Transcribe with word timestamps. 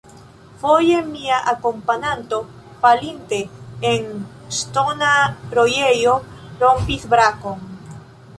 Foje 0.61 1.01
mia 1.09 1.35
akompananto, 1.51 2.39
falinte 2.85 3.39
en 3.91 4.09
ŝtona 4.61 5.13
rojejo, 5.59 6.17
rompis 6.65 7.07
brakon. 7.15 7.63